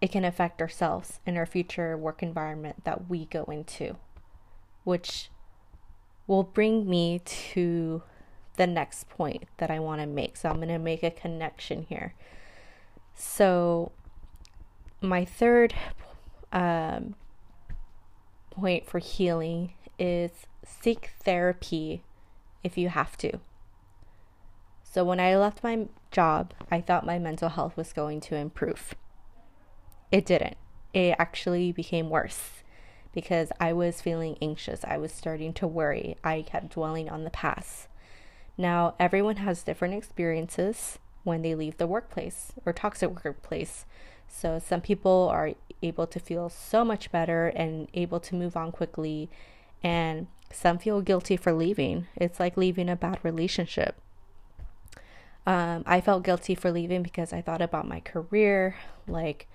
it 0.00 0.12
can 0.12 0.24
affect 0.24 0.60
ourselves 0.60 1.20
and 1.26 1.36
our 1.36 1.46
future 1.46 1.96
work 1.96 2.22
environment 2.22 2.84
that 2.84 3.08
we 3.08 3.26
go 3.26 3.44
into, 3.44 3.96
which 4.84 5.30
will 6.26 6.44
bring 6.44 6.88
me 6.88 7.20
to 7.24 8.02
the 8.56 8.66
next 8.66 9.08
point 9.08 9.44
that 9.58 9.70
I 9.70 9.78
want 9.78 10.00
to 10.00 10.06
make. 10.06 10.36
So 10.36 10.48
I'm 10.48 10.56
going 10.56 10.68
to 10.68 10.78
make 10.78 11.02
a 11.02 11.10
connection 11.10 11.86
here. 11.88 12.14
So, 13.14 13.92
my 15.00 15.24
third 15.24 15.74
um, 16.52 17.14
point 18.50 18.86
for 18.86 18.98
healing 18.98 19.72
is 19.98 20.30
seek 20.64 21.10
therapy 21.22 22.02
if 22.62 22.76
you 22.76 22.88
have 22.88 23.16
to. 23.18 23.38
So, 24.82 25.04
when 25.04 25.20
I 25.20 25.36
left 25.36 25.62
my 25.62 25.86
job, 26.10 26.54
I 26.70 26.80
thought 26.80 27.04
my 27.04 27.18
mental 27.18 27.50
health 27.50 27.76
was 27.76 27.92
going 27.92 28.20
to 28.22 28.36
improve. 28.36 28.94
It 30.10 30.24
didn't. 30.24 30.56
It 30.94 31.14
actually 31.18 31.72
became 31.72 32.08
worse 32.08 32.62
because 33.12 33.52
I 33.60 33.72
was 33.72 34.00
feeling 34.00 34.38
anxious. 34.40 34.84
I 34.84 34.96
was 34.96 35.12
starting 35.12 35.52
to 35.54 35.66
worry. 35.66 36.16
I 36.24 36.42
kept 36.42 36.70
dwelling 36.70 37.08
on 37.08 37.24
the 37.24 37.30
past. 37.30 37.88
Now, 38.56 38.94
everyone 38.98 39.36
has 39.36 39.62
different 39.62 39.94
experiences 39.94 40.98
when 41.22 41.42
they 41.42 41.54
leave 41.54 41.76
the 41.76 41.86
workplace 41.86 42.52
or 42.64 42.72
toxic 42.72 43.24
workplace. 43.24 43.84
So, 44.28 44.58
some 44.58 44.80
people 44.80 45.28
are 45.32 45.52
able 45.82 46.06
to 46.06 46.20
feel 46.20 46.48
so 46.48 46.84
much 46.84 47.10
better 47.10 47.48
and 47.48 47.88
able 47.94 48.20
to 48.20 48.34
move 48.34 48.56
on 48.56 48.72
quickly, 48.72 49.28
and 49.82 50.26
some 50.52 50.78
feel 50.78 51.00
guilty 51.00 51.36
for 51.36 51.52
leaving. 51.52 52.06
It's 52.16 52.40
like 52.40 52.56
leaving 52.56 52.88
a 52.88 52.96
bad 52.96 53.18
relationship. 53.22 53.96
Um, 55.46 55.82
I 55.86 56.00
felt 56.00 56.24
guilty 56.24 56.54
for 56.54 56.70
leaving 56.70 57.02
because 57.02 57.32
I 57.32 57.40
thought 57.40 57.62
about 57.62 57.88
my 57.88 58.00
career, 58.00 58.76
like 59.06 59.46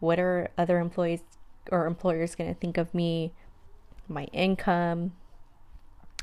what 0.00 0.18
are 0.18 0.48
other 0.56 0.78
employees 0.78 1.20
or 1.70 1.86
employers 1.86 2.34
going 2.34 2.52
to 2.52 2.58
think 2.58 2.78
of 2.78 2.94
me, 2.94 3.32
my 4.08 4.24
income, 4.32 5.12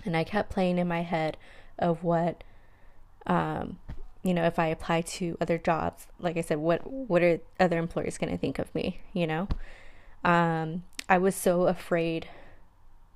and 0.03 0.17
I 0.17 0.23
kept 0.23 0.49
playing 0.49 0.77
in 0.77 0.87
my 0.87 1.03
head 1.03 1.37
of 1.77 2.03
what 2.03 2.43
um, 3.27 3.77
you 4.23 4.33
know, 4.33 4.43
if 4.43 4.59
I 4.59 4.67
apply 4.67 5.01
to 5.01 5.37
other 5.39 5.57
jobs, 5.57 6.07
like 6.19 6.37
I 6.37 6.41
said, 6.41 6.57
what 6.57 6.85
what 6.85 7.23
are 7.23 7.39
other 7.59 7.77
employers 7.77 8.17
going 8.17 8.31
to 8.31 8.37
think 8.37 8.59
of 8.59 8.73
me? 8.75 9.01
You 9.13 9.27
know, 9.27 9.47
um, 10.23 10.83
I 11.07 11.17
was 11.17 11.35
so 11.35 11.67
afraid 11.67 12.27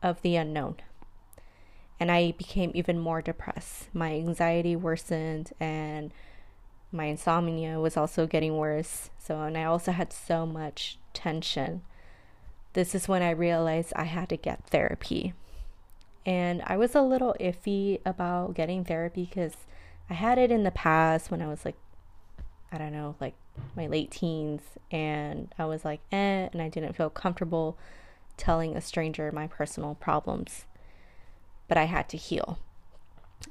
of 0.01 0.21
the 0.21 0.35
unknown, 0.37 0.77
and 1.99 2.09
I 2.11 2.31
became 2.31 2.71
even 2.73 2.99
more 2.99 3.21
depressed. 3.21 3.93
My 3.93 4.13
anxiety 4.13 4.75
worsened, 4.75 5.51
and 5.59 6.13
my 6.91 7.05
insomnia 7.05 7.79
was 7.79 7.97
also 7.97 8.25
getting 8.25 8.57
worse. 8.57 9.09
So, 9.17 9.41
and 9.41 9.57
I 9.57 9.63
also 9.65 9.91
had 9.91 10.13
so 10.13 10.45
much 10.45 10.97
tension. 11.13 11.81
This 12.73 12.95
is 12.95 13.07
when 13.07 13.21
I 13.21 13.31
realized 13.31 13.93
I 13.95 14.05
had 14.05 14.29
to 14.29 14.37
get 14.37 14.65
therapy. 14.67 15.33
And 16.25 16.61
I 16.65 16.77
was 16.77 16.95
a 16.95 17.01
little 17.01 17.35
iffy 17.39 17.99
about 18.05 18.53
getting 18.53 18.85
therapy 18.85 19.25
because 19.25 19.53
I 20.09 20.13
had 20.13 20.37
it 20.37 20.51
in 20.51 20.63
the 20.63 20.71
past 20.71 21.31
when 21.31 21.41
I 21.41 21.47
was 21.47 21.65
like, 21.65 21.75
I 22.71 22.77
don't 22.77 22.91
know, 22.91 23.15
like 23.19 23.35
my 23.75 23.87
late 23.87 24.11
teens, 24.11 24.61
and 24.91 25.53
I 25.57 25.65
was 25.65 25.85
like, 25.85 26.01
eh, 26.11 26.49
and 26.51 26.61
I 26.61 26.69
didn't 26.69 26.93
feel 26.93 27.09
comfortable 27.09 27.77
telling 28.35 28.75
a 28.75 28.81
stranger 28.81 29.31
my 29.31 29.47
personal 29.47 29.95
problems. 29.95 30.65
But 31.67 31.77
I 31.77 31.85
had 31.85 32.09
to 32.09 32.17
heal. 32.17 32.59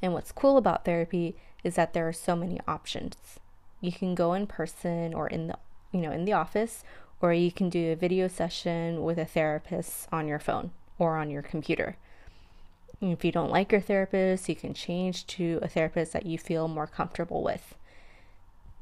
And 0.03 0.13
what's 0.13 0.33
cool 0.33 0.57
about 0.57 0.85
therapy 0.85 1.37
is 1.65 1.77
that 1.77 1.93
there 1.93 2.09
are 2.09 2.13
so 2.13 2.35
many 2.35 2.61
options. 2.67 3.17
You 3.81 3.93
can 3.93 4.15
go 4.15 4.33
in 4.35 4.47
person 4.47 5.15
or 5.15 5.29
in 5.29 5.49
the 5.49 5.59
you 5.93 6.01
know, 6.01 6.11
in 6.11 6.25
the 6.25 6.33
office, 6.33 6.83
or 7.21 7.33
you 7.33 7.53
can 7.53 7.69
do 7.69 7.93
a 7.93 7.97
video 7.97 8.27
session 8.27 9.05
with 9.05 9.19
a 9.19 9.25
therapist 9.25 10.09
on 10.11 10.27
your 10.27 10.39
phone 10.39 10.73
or 10.99 11.17
on 11.17 11.31
your 11.31 11.43
computer. 11.43 11.97
If 13.03 13.25
you 13.25 13.33
don't 13.33 13.51
like 13.51 13.73
your 13.73 13.81
therapist, 13.81 14.49
you 14.49 14.55
can 14.55 14.75
change 14.75 15.27
to 15.27 15.59
a 15.61 15.67
therapist 15.67 16.13
that 16.13 16.25
you 16.25 16.39
feel 16.39 16.69
more 16.69 16.87
comfortable 16.87 17.43
with. 17.43 17.75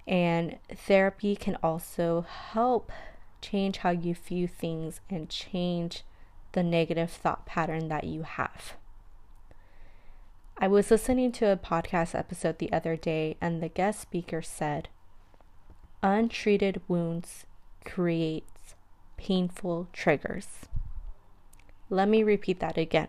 And 0.07 0.59
therapy 0.69 1.35
can 1.35 1.57
also 1.63 2.27
help 2.29 2.93
change 3.41 3.79
how 3.79 3.91
you 3.91 4.15
view 4.15 4.47
things 4.47 5.01
and 5.09 5.31
change 5.31 6.03
the 6.53 6.63
negative 6.63 7.11
thought 7.11 7.47
pattern 7.47 7.89
that 7.89 8.05
you 8.05 8.25
have. 8.25 8.75
I 10.59 10.69
was 10.69 10.91
listening 10.91 11.33
to 11.33 11.51
a 11.51 11.57
podcast 11.57 12.15
episode 12.15 12.59
the 12.59 12.71
other 12.73 12.97
day, 12.97 13.39
and 13.41 13.63
the 13.63 13.71
guest 13.71 14.01
speaker 14.01 14.43
said, 14.43 14.91
Untreated 16.03 16.83
wounds 16.89 17.47
creates 17.87 18.75
painful 19.17 19.89
triggers. 19.95 20.67
Let 21.89 22.11
me 22.11 22.23
repeat 22.23 22.61
that 22.61 22.77
again. 22.77 23.09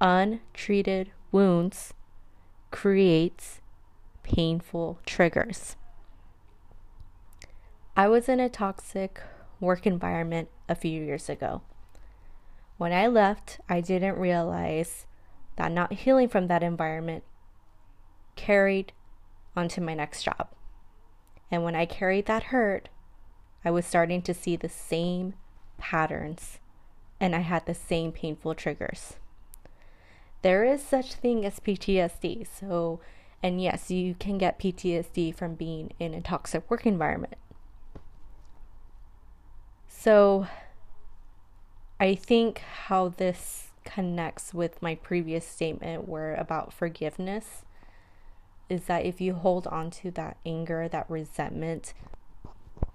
Untreated 0.00 1.10
wounds 1.32 1.92
creates 2.70 3.60
painful 4.22 5.00
triggers. 5.04 5.74
I 7.96 8.06
was 8.06 8.28
in 8.28 8.38
a 8.38 8.48
toxic 8.48 9.20
work 9.58 9.88
environment 9.88 10.50
a 10.68 10.76
few 10.76 11.02
years 11.02 11.28
ago. 11.28 11.62
When 12.76 12.92
I 12.92 13.08
left, 13.08 13.58
I 13.68 13.80
didn't 13.80 14.18
realize 14.18 15.06
that 15.56 15.72
not 15.72 15.92
healing 15.92 16.28
from 16.28 16.46
that 16.46 16.62
environment 16.62 17.24
carried 18.36 18.92
onto 19.56 19.80
my 19.80 19.94
next 19.94 20.22
job. 20.22 20.46
And 21.50 21.64
when 21.64 21.74
I 21.74 21.86
carried 21.86 22.26
that 22.26 22.44
hurt, 22.44 22.88
I 23.64 23.72
was 23.72 23.84
starting 23.84 24.22
to 24.22 24.34
see 24.34 24.54
the 24.54 24.68
same 24.68 25.34
patterns 25.76 26.60
and 27.18 27.34
I 27.34 27.40
had 27.40 27.66
the 27.66 27.74
same 27.74 28.12
painful 28.12 28.54
triggers. 28.54 29.16
There 30.42 30.64
is 30.64 30.82
such 30.82 31.14
thing 31.14 31.44
as 31.44 31.60
PTSD. 31.60 32.46
So, 32.46 33.00
and 33.42 33.60
yes, 33.60 33.90
you 33.90 34.14
can 34.14 34.38
get 34.38 34.58
PTSD 34.58 35.34
from 35.34 35.54
being 35.54 35.92
in 35.98 36.14
a 36.14 36.20
toxic 36.20 36.70
work 36.70 36.86
environment. 36.86 37.36
So, 39.88 40.46
I 42.00 42.14
think 42.14 42.58
how 42.58 43.08
this 43.08 43.70
connects 43.84 44.54
with 44.54 44.80
my 44.80 44.94
previous 44.94 45.46
statement 45.46 46.08
where 46.08 46.34
about 46.34 46.72
forgiveness 46.72 47.64
is 48.68 48.84
that 48.84 49.04
if 49.04 49.20
you 49.20 49.34
hold 49.34 49.66
on 49.68 49.90
to 49.90 50.10
that 50.12 50.36
anger, 50.44 50.88
that 50.88 51.08
resentment, 51.08 51.94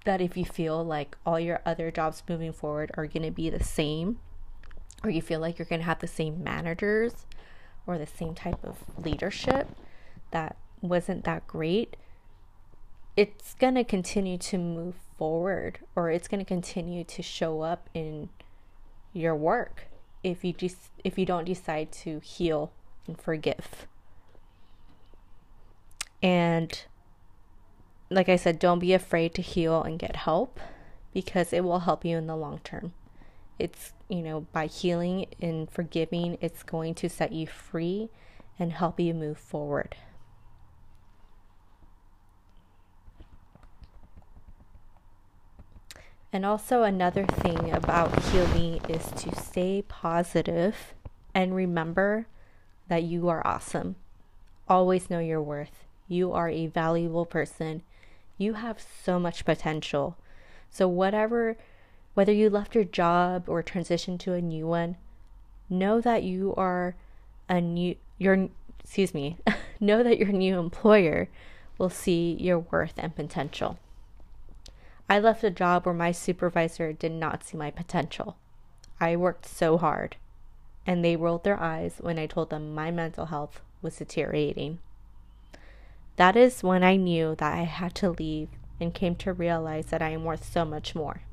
that 0.05 0.21
if 0.21 0.37
you 0.37 0.45
feel 0.45 0.83
like 0.83 1.17
all 1.25 1.39
your 1.39 1.61
other 1.65 1.91
jobs 1.91 2.23
moving 2.29 2.53
forward 2.53 2.91
are 2.95 3.07
going 3.07 3.23
to 3.23 3.31
be 3.31 3.49
the 3.49 3.63
same, 3.63 4.19
or 5.03 5.09
you 5.09 5.21
feel 5.21 5.39
like 5.39 5.57
you're 5.57 5.65
going 5.65 5.81
to 5.81 5.85
have 5.85 5.99
the 5.99 6.07
same 6.07 6.43
managers 6.43 7.25
or 7.85 7.97
the 7.97 8.07
same 8.07 8.33
type 8.33 8.63
of 8.63 8.77
leadership 8.97 9.67
that 10.31 10.55
wasn't 10.81 11.23
that 11.23 11.45
great, 11.47 11.95
it's 13.15 13.53
going 13.55 13.75
to 13.75 13.83
continue 13.83 14.37
to 14.37 14.57
move 14.57 14.95
forward 15.17 15.79
or 15.95 16.09
it's 16.09 16.27
going 16.27 16.39
to 16.39 16.45
continue 16.45 17.03
to 17.03 17.21
show 17.21 17.61
up 17.61 17.89
in 17.93 18.29
your 19.13 19.35
work 19.35 19.85
if 20.23 20.43
you 20.43 20.53
just 20.53 20.89
if 21.03 21.17
you 21.17 21.25
don't 21.25 21.45
decide 21.45 21.91
to 21.91 22.19
heal 22.19 22.71
and 23.05 23.19
forgive. 23.19 23.87
And 26.21 26.85
like 28.09 28.29
I 28.29 28.37
said, 28.37 28.57
don't 28.59 28.79
be 28.79 28.93
afraid 28.93 29.33
to 29.35 29.41
heal 29.41 29.83
and 29.83 29.99
get 29.99 30.15
help 30.15 30.59
because 31.13 31.53
it 31.53 31.63
will 31.63 31.79
help 31.79 32.05
you 32.05 32.17
in 32.17 32.27
the 32.27 32.35
long 32.35 32.59
term. 32.63 32.93
It's, 33.59 33.93
you 34.09 34.21
know, 34.21 34.41
by 34.51 34.67
healing 34.67 35.27
and 35.41 35.69
forgiving, 35.69 36.37
it's 36.41 36.63
going 36.63 36.95
to 36.95 37.09
set 37.09 37.31
you 37.31 37.47
free 37.47 38.09
and 38.59 38.71
help 38.71 38.99
you 38.99 39.13
move 39.13 39.37
forward. 39.37 39.95
And 46.33 46.47
also, 46.47 46.81
another 46.81 47.27
thing 47.27 47.71
about 47.71 48.23
healing 48.25 48.81
is 48.89 49.05
to 49.21 49.35
stay 49.39 49.83
positive 49.87 50.95
and 51.35 51.55
remember 51.55 52.25
that 52.87 53.03
you 53.03 53.29
are 53.29 53.45
awesome. 53.45 53.97
Always 54.67 55.11
know 55.11 55.19
your 55.19 55.41
worth. 55.41 55.85
You 56.07 56.31
are 56.31 56.49
a 56.49 56.65
valuable 56.65 57.27
person. 57.27 57.83
You 58.39 58.53
have 58.53 58.81
so 58.81 59.19
much 59.19 59.45
potential. 59.45 60.17
So, 60.71 60.87
whatever, 60.87 61.55
whether 62.13 62.31
you 62.31 62.49
left 62.49 62.75
your 62.75 62.83
job 62.83 63.45
or 63.47 63.63
transitioned 63.63 64.19
to 64.19 64.33
a 64.33 64.41
new 64.41 64.67
one, 64.67 64.97
know 65.69 65.99
that 66.01 66.23
you 66.23 66.53
are 66.55 66.95
a 67.49 67.59
new, 67.59 67.95
your, 68.17 68.49
excuse 68.79 69.13
me, 69.13 69.37
know 69.79 70.03
that 70.03 70.17
your 70.17 70.31
new 70.31 70.59
employer 70.59 71.29
will 71.77 71.89
see 71.89 72.37
your 72.39 72.59
worth 72.59 72.93
and 72.97 73.15
potential. 73.15 73.77
I 75.09 75.19
left 75.19 75.43
a 75.43 75.51
job 75.51 75.85
where 75.85 75.93
my 75.93 76.11
supervisor 76.11 76.93
did 76.93 77.11
not 77.11 77.43
see 77.43 77.57
my 77.57 77.71
potential. 77.71 78.37
I 78.99 79.15
worked 79.15 79.45
so 79.45 79.77
hard, 79.77 80.15
and 80.85 81.03
they 81.03 81.15
rolled 81.15 81.43
their 81.43 81.59
eyes 81.59 81.97
when 81.99 82.17
I 82.17 82.25
told 82.25 82.49
them 82.49 82.73
my 82.73 82.91
mental 82.91 83.25
health 83.25 83.61
was 83.81 83.97
deteriorating. 83.97 84.79
That 86.15 86.35
is 86.35 86.63
when 86.63 86.83
I 86.83 86.95
knew 86.95 87.35
that 87.35 87.53
I 87.53 87.63
had 87.63 87.95
to 87.95 88.11
leave 88.11 88.49
and 88.79 88.93
came 88.93 89.15
to 89.15 89.33
realize 89.33 89.87
that 89.87 90.01
I 90.01 90.09
am 90.09 90.23
worth 90.23 90.51
so 90.51 90.63
much 90.63 90.95
more. 90.95 91.23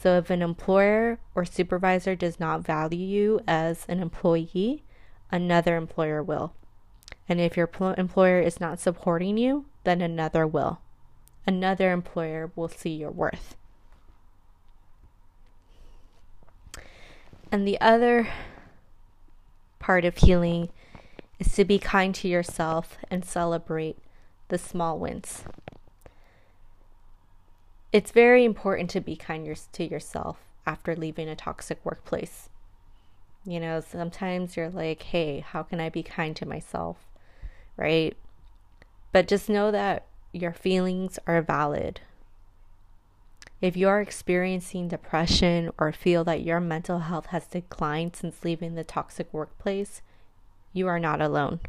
So, 0.00 0.16
if 0.16 0.30
an 0.30 0.40
employer 0.40 1.18
or 1.34 1.44
supervisor 1.44 2.14
does 2.14 2.40
not 2.40 2.62
value 2.62 3.04
you 3.04 3.40
as 3.46 3.84
an 3.88 4.00
employee, 4.00 4.84
another 5.30 5.76
employer 5.76 6.22
will. 6.22 6.54
And 7.28 7.40
if 7.40 7.56
your 7.56 7.66
pl- 7.66 7.92
employer 7.92 8.40
is 8.40 8.60
not 8.60 8.80
supporting 8.80 9.36
you, 9.36 9.66
then 9.84 10.00
another 10.00 10.46
will 10.46 10.80
another 11.46 11.92
employer 11.92 12.52
will 12.54 12.68
see 12.68 12.90
your 12.90 13.10
worth. 13.10 13.56
And 17.52 17.66
the 17.66 17.80
other 17.80 18.28
part 19.80 20.04
of 20.04 20.18
healing 20.18 20.68
is 21.38 21.52
to 21.54 21.64
be 21.64 21.78
kind 21.78 22.14
to 22.16 22.28
yourself 22.28 22.98
and 23.10 23.24
celebrate 23.24 23.98
the 24.48 24.58
small 24.58 24.98
wins. 24.98 25.42
It's 27.92 28.12
very 28.12 28.44
important 28.44 28.88
to 28.90 29.00
be 29.00 29.16
kind 29.16 29.56
to 29.72 29.84
yourself 29.84 30.38
after 30.64 30.94
leaving 30.94 31.28
a 31.28 31.34
toxic 31.34 31.84
workplace. 31.84 32.48
You 33.44 33.58
know, 33.58 33.80
sometimes 33.80 34.56
you're 34.56 34.70
like, 34.70 35.02
hey, 35.02 35.40
how 35.40 35.62
can 35.64 35.80
I 35.80 35.88
be 35.88 36.02
kind 36.02 36.36
to 36.36 36.46
myself? 36.46 36.98
Right? 37.76 38.16
But 39.12 39.26
just 39.26 39.48
know 39.48 39.70
that 39.72 40.06
your 40.32 40.52
feelings 40.52 41.18
are 41.26 41.42
valid. 41.42 42.00
If 43.60 43.76
you 43.76 43.88
are 43.88 44.00
experiencing 44.00 44.88
depression 44.88 45.70
or 45.76 45.90
feel 45.92 46.22
that 46.24 46.42
your 46.42 46.60
mental 46.60 47.00
health 47.00 47.26
has 47.26 47.46
declined 47.46 48.14
since 48.14 48.44
leaving 48.44 48.74
the 48.74 48.84
toxic 48.84 49.32
workplace, 49.32 50.00
you 50.72 50.86
are 50.86 51.00
not 51.00 51.20
alone. 51.20 51.60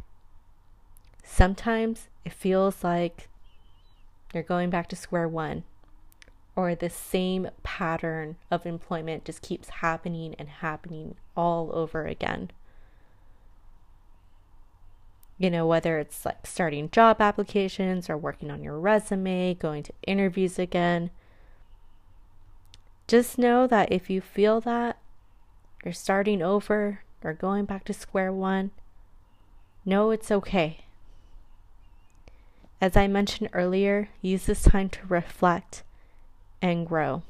Sometimes 1.24 2.08
it 2.24 2.34
feels 2.34 2.84
like 2.84 3.28
you're 4.34 4.44
going 4.44 4.70
back 4.70 4.88
to 4.90 4.96
square 4.96 5.28
one, 5.28 5.64
or 6.62 6.76
the 6.76 6.90
same 6.90 7.50
pattern 7.64 8.36
of 8.52 8.66
employment 8.66 9.26
just 9.26 9.42
keeps 9.42 9.70
happening 9.70 10.36
and 10.38 10.48
happening 10.48 11.16
all 11.36 11.72
over 11.74 12.06
again 12.06 12.52
you 15.42 15.50
know, 15.50 15.66
whether 15.66 15.98
it's 15.98 16.24
like 16.24 16.46
starting 16.46 16.88
job 16.92 17.20
applications 17.20 18.12
or 18.12 18.16
working 18.16 18.52
on 18.52 18.62
your 18.62 18.80
resume, 18.80 19.56
going 19.56 19.82
to 19.82 19.92
interviews 20.06 20.60
again. 20.60 21.10
Just 23.08 23.40
know 23.40 23.66
that 23.66 23.92
if 23.92 24.08
you 24.08 24.22
feel 24.22 24.62
that 24.62 25.00
you're 25.84 25.96
starting 25.96 26.44
over 26.44 27.02
or 27.24 27.34
going 27.34 27.66
back 27.66 27.86
to 27.86 27.94
square 27.94 28.32
one, 28.32 28.70
know 29.84 30.12
it's 30.12 30.30
okay. 30.30 30.82
As 32.80 32.96
I 32.96 33.08
mentioned 33.08 33.50
earlier, 33.52 34.10
use 34.22 34.46
this 34.46 34.62
time 34.62 34.90
to 34.90 35.00
reflect 35.08 35.82
and 36.62 36.88
grow. 36.88 37.24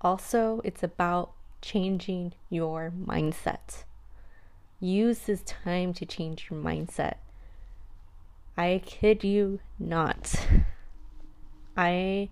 Also, 0.00 0.60
it's 0.64 0.82
about 0.82 1.32
changing 1.62 2.32
your 2.50 2.92
mindset. 2.92 3.84
Use 4.78 5.20
this 5.20 5.42
time 5.42 5.94
to 5.94 6.04
change 6.04 6.48
your 6.50 6.60
mindset. 6.60 7.14
I 8.56 8.82
kid 8.84 9.24
you 9.24 9.60
not. 9.78 10.46
I, 11.76 12.28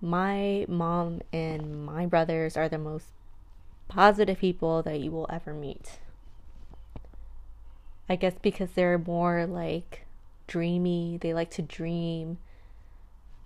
my 0.00 0.66
mom 0.68 1.20
and 1.32 1.84
my 1.84 2.06
brothers 2.06 2.56
are 2.56 2.68
the 2.68 2.78
most 2.78 3.06
positive 3.88 4.38
people 4.38 4.82
that 4.82 5.00
you 5.00 5.10
will 5.10 5.26
ever 5.30 5.52
meet. 5.52 5.98
I 8.08 8.16
guess 8.16 8.34
because 8.40 8.70
they're 8.70 8.98
more 8.98 9.46
like 9.46 10.06
dreamy, 10.46 11.18
they 11.20 11.34
like 11.34 11.50
to 11.52 11.62
dream, 11.62 12.38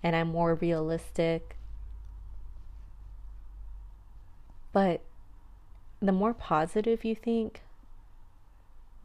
and 0.03 0.15
I'm 0.15 0.29
more 0.29 0.55
realistic. 0.55 1.57
But 4.73 5.01
the 6.01 6.11
more 6.11 6.33
positive 6.33 7.05
you 7.05 7.15
think, 7.15 7.61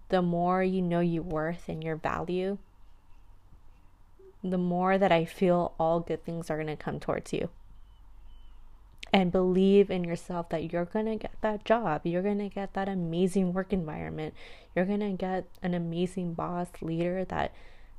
the 0.09 0.23
more 0.23 0.63
you 0.63 0.83
know 0.83 1.01
your 1.01 1.23
worth 1.25 1.69
and 1.69 1.83
your 1.85 1.97
value, 1.97 2.59
the 4.43 4.59
more 4.59 4.97
that 4.99 5.13
I 5.13 5.25
feel 5.25 5.75
all 5.79 6.01
good 6.01 6.25
things 6.25 6.51
are 6.51 6.57
going 6.57 6.69
to 6.69 6.77
come 6.77 7.01
towards 7.01 7.33
you. 7.33 7.51
and 9.13 9.33
believe 9.33 9.91
in 9.91 10.05
yourself 10.05 10.49
that 10.51 10.73
you're 10.73 10.85
going 10.85 11.07
to 11.07 11.17
get 11.17 11.35
that 11.41 11.65
job. 11.65 12.03
You're 12.05 12.23
going 12.23 12.39
to 12.39 12.49
get 12.49 12.75
that 12.75 12.89
amazing 12.89 13.53
work 13.53 13.73
environment. 13.73 14.35
You're 14.75 14.85
going 14.85 15.01
to 15.01 15.13
get 15.13 15.47
an 15.63 15.75
amazing 15.75 16.35
boss, 16.35 16.69
leader 16.81 17.25
that 17.27 17.53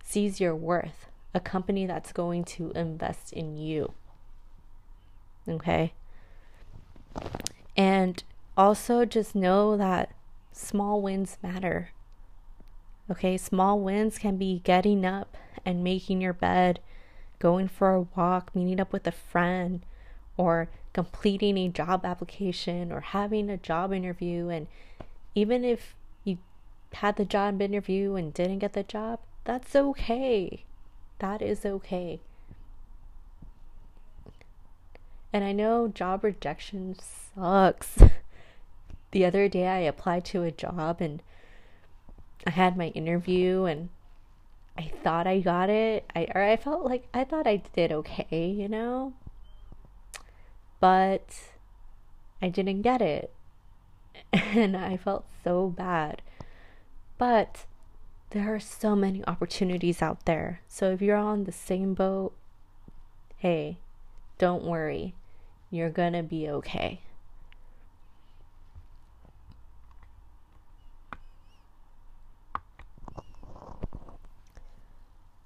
sees 0.03 0.39
your 0.39 0.55
worth, 0.55 1.07
a 1.33 1.39
company 1.39 1.85
that's 1.85 2.11
going 2.11 2.43
to 2.43 2.71
invest 2.71 3.33
in 3.33 3.57
you. 3.57 3.93
Okay? 5.47 5.93
And 7.75 8.23
also 8.55 9.05
just 9.05 9.35
know 9.35 9.77
that 9.77 10.11
small 10.51 11.01
wins 11.01 11.37
matter. 11.41 11.91
Okay, 13.09 13.37
small 13.37 13.79
wins 13.79 14.17
can 14.17 14.37
be 14.37 14.59
getting 14.63 15.05
up 15.05 15.37
and 15.65 15.83
making 15.83 16.21
your 16.21 16.33
bed, 16.33 16.79
going 17.39 17.67
for 17.67 17.93
a 17.93 18.01
walk, 18.01 18.55
meeting 18.55 18.79
up 18.79 18.91
with 18.91 19.07
a 19.07 19.11
friend, 19.11 19.81
or 20.35 20.69
completing 20.93 21.57
a 21.57 21.69
job 21.69 22.05
application 22.05 22.91
or 22.91 23.01
having 23.01 23.49
a 23.49 23.57
job 23.57 23.93
interview. 23.93 24.49
And 24.49 24.67
even 25.35 25.63
if 25.63 25.95
you 26.23 26.39
had 26.93 27.17
the 27.17 27.25
job 27.25 27.61
interview 27.61 28.15
and 28.15 28.33
didn't 28.33 28.59
get 28.59 28.73
the 28.73 28.83
job, 28.83 29.19
that's 29.43 29.75
okay. 29.75 30.65
That 31.19 31.41
is 31.41 31.65
okay. 31.65 32.19
And 35.33 35.43
I 35.43 35.51
know 35.51 35.87
job 35.87 36.23
rejection 36.23 36.95
sucks. 37.35 37.97
the 39.11 39.25
other 39.25 39.47
day 39.47 39.67
I 39.67 39.79
applied 39.79 40.25
to 40.25 40.43
a 40.43 40.51
job 40.51 41.01
and 41.01 41.21
I 42.45 42.51
had 42.51 42.77
my 42.77 42.87
interview 42.87 43.65
and 43.65 43.89
I 44.77 44.91
thought 45.03 45.27
I 45.27 45.39
got 45.39 45.69
it. 45.69 46.09
I 46.15 46.27
or 46.33 46.41
I 46.41 46.55
felt 46.55 46.85
like 46.85 47.07
I 47.13 47.23
thought 47.23 47.47
I 47.47 47.57
did 47.73 47.91
okay, 47.91 48.47
you 48.47 48.67
know? 48.67 49.13
But 50.79 51.35
I 52.41 52.49
didn't 52.49 52.81
get 52.83 53.01
it. 53.01 53.33
And 54.33 54.75
I 54.75 54.97
felt 54.97 55.25
so 55.43 55.67
bad. 55.67 56.21
But 57.17 57.65
there 58.31 58.53
are 58.53 58.59
so 58.59 58.95
many 58.95 59.23
opportunities 59.25 60.01
out 60.01 60.25
there. 60.25 60.61
So 60.67 60.91
if 60.91 61.01
you're 61.01 61.15
on 61.15 61.45
the 61.45 61.51
same 61.51 61.93
boat, 61.93 62.33
hey, 63.37 63.77
don't 64.37 64.63
worry. 64.63 65.15
You're 65.71 65.89
going 65.89 66.13
to 66.13 66.23
be 66.23 66.49
okay. 66.49 67.01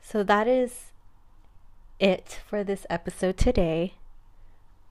So 0.02 0.24
that 0.24 0.48
is 0.48 0.91
it 2.00 2.39
for 2.46 2.63
this 2.63 2.86
episode 2.89 3.38
today. 3.38 3.94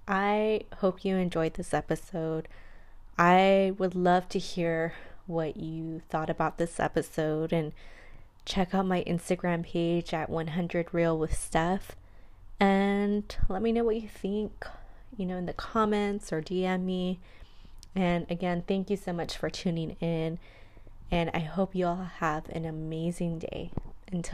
I 0.09 0.63
hope 0.79 1.05
you 1.05 1.17
enjoyed 1.17 1.55
this 1.55 1.75
episode. 1.75 2.49
I 3.19 3.75
would 3.77 3.95
love 3.95 4.29
to 4.31 4.39
hear 4.39 4.95
what 5.31 5.57
you 5.57 6.03
thought 6.09 6.29
about 6.29 6.59
this 6.59 6.81
episode 6.81 7.53
and 7.53 7.73
check 8.45 8.75
out 8.75 8.87
my 8.87 9.05
Instagram 9.05 9.65
page 9.65 10.13
at 10.13 10.29
100 10.29 10.93
Real 10.93 11.17
with 11.19 11.35
Steph 11.35 11.97
and 12.59 13.37
let 13.49 13.63
me 13.63 13.73
know 13.73 13.85
what 13.85 13.97
you 13.97 14.09
think, 14.09 14.67
you 15.17 15.25
know, 15.25 15.37
in 15.37 15.47
the 15.47 15.53
comments 15.53 16.33
or 16.33 16.43
DM 16.43 16.83
me. 16.83 17.19
And 17.95 18.27
again, 18.31 18.63
thank 18.67 18.91
you 18.91 18.97
so 18.97 19.13
much 19.13 19.37
for 19.37 19.49
tuning 19.49 19.97
in. 20.01 20.39
And 21.11 21.31
I 21.33 21.41
hope 21.41 21.75
you 21.75 21.87
all 21.87 22.09
have 22.19 22.49
an 22.51 22.67
amazing 22.67 23.39
day. 23.39 23.71